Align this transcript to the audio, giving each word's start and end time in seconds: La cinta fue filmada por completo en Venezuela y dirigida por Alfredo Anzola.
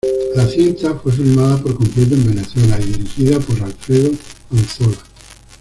La 0.33 0.47
cinta 0.49 0.95
fue 0.95 1.11
filmada 1.11 1.57
por 1.61 1.75
completo 1.75 2.15
en 2.15 2.25
Venezuela 2.25 2.75
y 2.81 2.85
dirigida 2.85 3.39
por 3.39 3.61
Alfredo 3.61 4.09
Anzola. 4.49 4.97